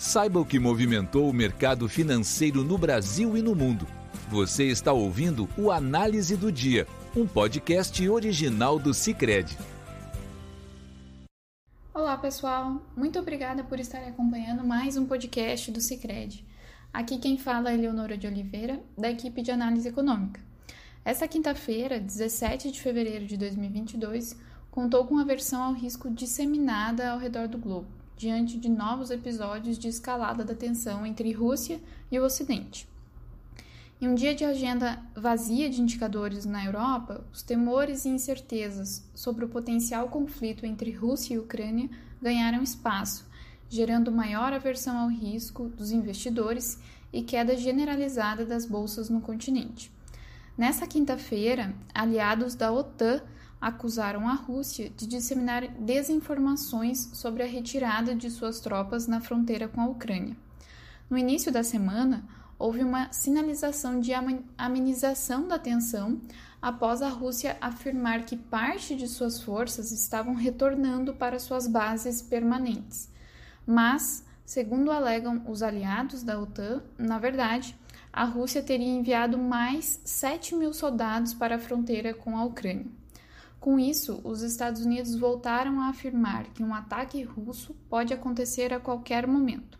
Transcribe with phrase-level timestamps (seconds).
[0.00, 3.86] Saiba o que movimentou o mercado financeiro no Brasil e no mundo.
[4.30, 9.58] Você está ouvindo o Análise do Dia, um podcast original do Cicred.
[11.92, 12.80] Olá, pessoal.
[12.96, 16.46] Muito obrigada por estarem acompanhando mais um podcast do Cicred.
[16.90, 20.40] Aqui quem fala é Leonora de Oliveira, da equipe de análise econômica.
[21.04, 24.34] Esta quinta-feira, 17 de fevereiro de 2022,
[24.70, 29.78] contou com a versão ao risco disseminada ao redor do globo diante de novos episódios
[29.78, 31.80] de escalada da tensão entre Rússia
[32.12, 32.86] e o Ocidente.
[33.98, 39.46] Em um dia de agenda vazia de indicadores na Europa, os temores e incertezas sobre
[39.46, 41.88] o potencial conflito entre Rússia e Ucrânia
[42.20, 43.26] ganharam espaço,
[43.70, 46.78] gerando maior aversão ao risco dos investidores
[47.10, 49.90] e queda generalizada das bolsas no continente.
[50.58, 53.22] Nessa quinta-feira, aliados da OTAN
[53.60, 59.80] acusaram a Rússia de disseminar desinformações sobre a retirada de suas tropas na fronteira com
[59.80, 60.36] a Ucrânia.
[61.10, 62.24] No início da semana,
[62.58, 64.12] houve uma sinalização de
[64.56, 66.20] amenização da tensão
[66.60, 73.10] após a Rússia afirmar que parte de suas forças estavam retornando para suas bases permanentes.
[73.66, 77.76] Mas, segundo alegam os aliados da OTAN, na verdade,
[78.12, 82.99] a Rússia teria enviado mais 7 mil soldados para a fronteira com a Ucrânia.
[83.60, 88.80] Com isso, os Estados Unidos voltaram a afirmar que um ataque russo pode acontecer a
[88.80, 89.78] qualquer momento.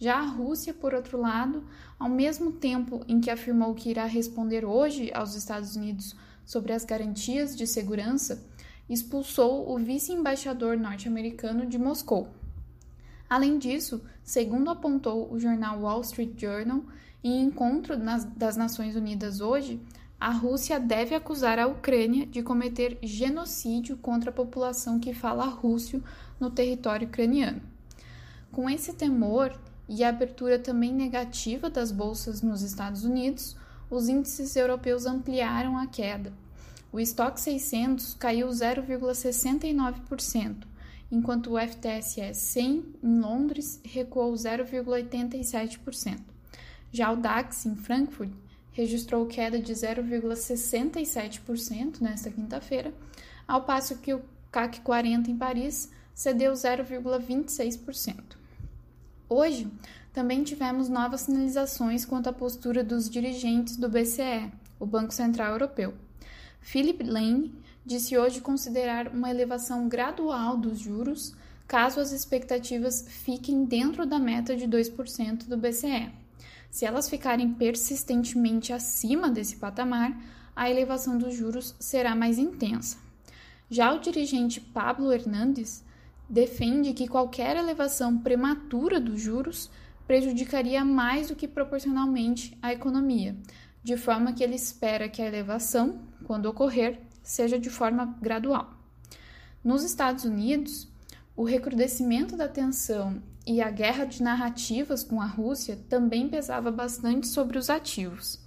[0.00, 1.62] Já a Rússia, por outro lado,
[1.98, 6.86] ao mesmo tempo em que afirmou que irá responder hoje aos Estados Unidos sobre as
[6.86, 8.42] garantias de segurança,
[8.88, 12.30] expulsou o vice-embaixador norte-americano de Moscou.
[13.28, 16.82] Além disso, segundo apontou o jornal Wall Street Journal,
[17.22, 17.94] em encontro
[18.36, 19.80] das Nações Unidas hoje,
[20.22, 26.00] a Rússia deve acusar a Ucrânia de cometer genocídio contra a população que fala russo
[26.38, 27.60] no território ucraniano.
[28.52, 29.52] Com esse temor
[29.88, 33.56] e a abertura também negativa das bolsas nos Estados Unidos,
[33.90, 36.32] os índices europeus ampliaram a queda.
[36.92, 40.68] O estoque 600 caiu 0,69%,
[41.10, 46.20] enquanto o FTSE 100 em Londres recuou 0,87%.
[46.92, 48.30] Já o DAX em Frankfurt
[48.72, 52.92] registrou queda de 0,67% nesta quinta-feira,
[53.46, 58.36] ao passo que o CAC 40 em Paris cedeu 0,26%.
[59.28, 59.68] Hoje,
[60.12, 65.94] também tivemos novas sinalizações quanto à postura dos dirigentes do BCE, o Banco Central Europeu.
[66.60, 67.52] Philip Lane
[67.84, 71.34] disse hoje considerar uma elevação gradual dos juros
[71.66, 76.21] caso as expectativas fiquem dentro da meta de 2% do BCE.
[76.72, 80.18] Se elas ficarem persistentemente acima desse patamar,
[80.56, 82.96] a elevação dos juros será mais intensa.
[83.68, 85.84] Já o dirigente Pablo Hernandes
[86.26, 89.70] defende que qualquer elevação prematura dos juros
[90.06, 93.36] prejudicaria mais do que proporcionalmente a economia,
[93.84, 98.72] de forma que ele espera que a elevação, quando ocorrer, seja de forma gradual.
[99.62, 100.88] Nos Estados Unidos,
[101.34, 107.26] o recrudescimento da tensão e a guerra de narrativas com a Rússia também pesava bastante
[107.26, 108.38] sobre os ativos.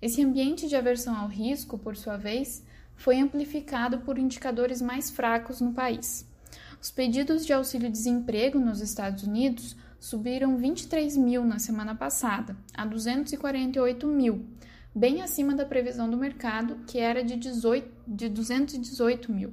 [0.00, 2.64] Esse ambiente de aversão ao risco, por sua vez,
[2.96, 6.26] foi amplificado por indicadores mais fracos no país.
[6.80, 14.06] Os pedidos de auxílio-desemprego nos Estados Unidos subiram 23 mil na semana passada, a 248
[14.08, 14.44] mil,
[14.94, 19.52] bem acima da previsão do mercado, que era de, 18, de 218 mil.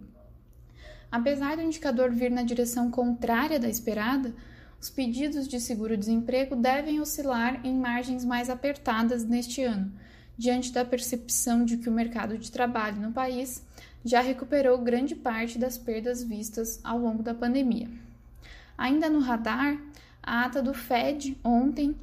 [1.11, 4.33] Apesar do indicador vir na direção contrária da esperada,
[4.79, 9.91] os pedidos de seguro-desemprego devem oscilar em margens mais apertadas neste ano,
[10.37, 13.65] diante da percepção de que o mercado de trabalho no país
[14.05, 17.89] já recuperou grande parte das perdas vistas ao longo da pandemia.
[18.77, 19.77] Ainda no radar,
[20.23, 21.95] a ata do Fed ontem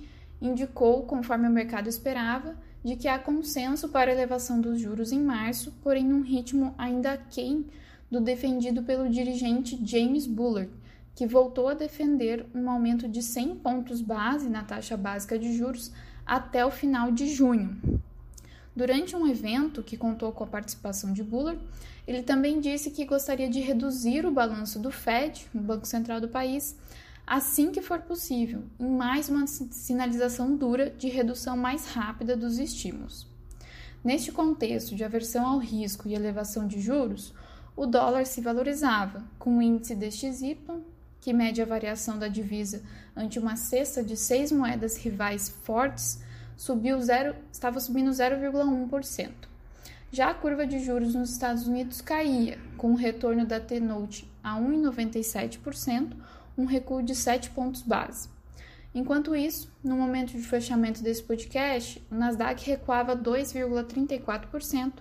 [0.43, 5.73] indicou, conforme o mercado esperava, de que há consenso para elevação dos juros em março,
[5.83, 7.65] porém num ritmo ainda aquém
[8.11, 10.71] do defendido pelo dirigente James Bullard,
[11.15, 15.91] que voltou a defender um aumento de 100 pontos base na taxa básica de juros
[16.27, 17.77] até o final de junho.
[18.75, 21.59] Durante um evento que contou com a participação de Bullard,
[22.07, 26.29] ele também disse que gostaria de reduzir o balanço do Fed, o Banco Central do
[26.29, 26.77] país,
[27.27, 33.27] assim que for possível, em mais uma sinalização dura de redução mais rápida dos estímulos.
[34.05, 37.35] Neste contexto de aversão ao risco e elevação de juros,
[37.77, 40.59] o dólar se valorizava, com o índice DXY
[41.27, 42.85] que mede a variação da divisa
[43.17, 46.23] ante uma cesta de seis moedas rivais fortes,
[46.57, 49.33] subiu zero, estava subindo 0,1%.
[50.13, 54.57] Já a curva de juros nos Estados Unidos caía, com o retorno da T-Note a
[54.57, 56.13] 1,97%,
[56.57, 58.29] um recuo de 7 pontos base.
[58.95, 64.93] Enquanto isso, no momento de fechamento desse podcast, o Nasdaq recuava 2,34%,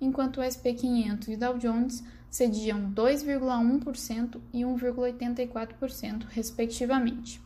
[0.00, 7.40] enquanto o SP 500 e o Dow Jones cediam 2,1% e 1,84%, respectivamente.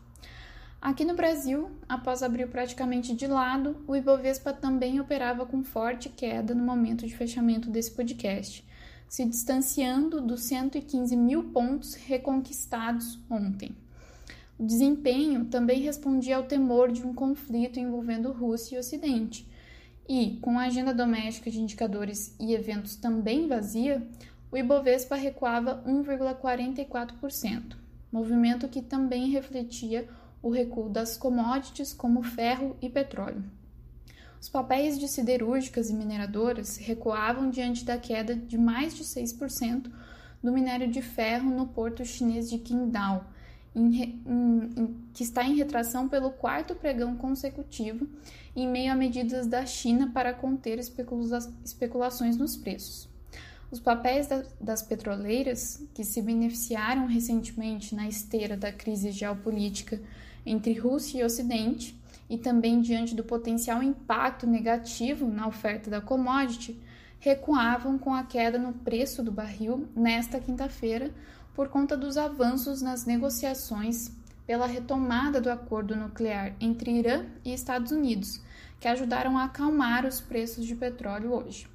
[0.80, 6.56] Aqui no Brasil, após abrir praticamente de lado, o Ibovespa também operava com forte queda
[6.56, 8.66] no momento de fechamento desse podcast,
[9.08, 13.76] se distanciando dos 115 mil pontos reconquistados ontem.
[14.58, 19.48] O desempenho também respondia ao temor de um conflito envolvendo Rússia e Ocidente.
[20.08, 24.06] E, com a agenda doméstica de indicadores e eventos também vazia,
[24.52, 27.74] o Ibovespa recuava 1,44%,
[28.12, 30.06] movimento que também refletia
[30.42, 33.42] o recuo das commodities como ferro e petróleo.
[34.38, 39.90] Os papéis de siderúrgicas e mineradoras recuavam diante da queda de mais de 6%
[40.42, 43.24] do minério de ferro no porto chinês de Qingdao,
[43.74, 48.06] em, em, que está em retração pelo quarto pregão consecutivo,
[48.54, 53.11] em meio a medidas da China para conter especula especulações nos preços.
[53.72, 59.98] Os papéis da, das petroleiras, que se beneficiaram recentemente na esteira da crise geopolítica
[60.44, 61.98] entre Rússia e Ocidente,
[62.28, 66.78] e também diante do potencial impacto negativo na oferta da commodity,
[67.18, 71.10] recuavam com a queda no preço do barril nesta quinta-feira,
[71.54, 74.12] por conta dos avanços nas negociações
[74.46, 78.38] pela retomada do acordo nuclear entre Irã e Estados Unidos,
[78.78, 81.71] que ajudaram a acalmar os preços de petróleo hoje.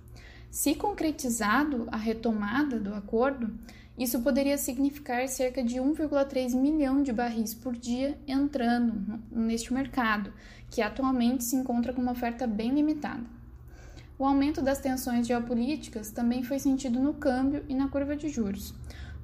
[0.58, 3.54] Se concretizado a retomada do acordo,
[3.96, 10.34] isso poderia significar cerca de 1,3 milhão de barris por dia entrando neste mercado,
[10.72, 13.24] que atualmente se encontra com uma oferta bem limitada.
[14.18, 18.74] O aumento das tensões geopolíticas também foi sentido no câmbio e na curva de juros,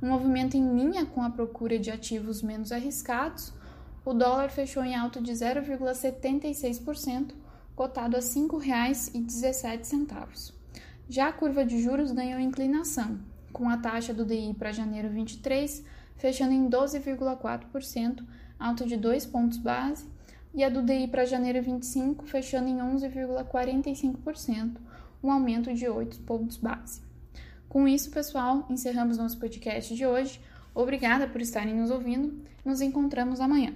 [0.04, 3.52] um movimento em linha com a procura de ativos menos arriscados,
[4.06, 7.34] o dólar fechou em alta de 0,76%,
[7.76, 10.62] cotado a R$ 5,17.
[11.14, 13.20] Já a curva de juros ganhou inclinação,
[13.52, 15.86] com a taxa do DI para janeiro 23
[16.18, 18.26] fechando em 12,4%,
[18.60, 20.08] alta de 2 pontos base,
[20.56, 24.78] e a do DI para janeiro 25 fechando em 11,45%,
[25.24, 27.04] um aumento de 8 pontos base.
[27.70, 30.42] Com isso, pessoal, encerramos nosso podcast de hoje.
[30.74, 32.42] Obrigada por estarem nos ouvindo.
[32.66, 33.76] Nos encontramos amanhã.